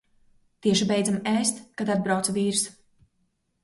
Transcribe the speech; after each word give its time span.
Tieši 0.67 0.87
beidzam 0.93 1.21
ēst, 1.33 1.63
kad 1.83 1.95
atbrauca 1.99 2.39
vīrs. 2.43 2.69